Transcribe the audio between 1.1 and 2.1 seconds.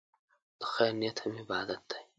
هم عبادت دی.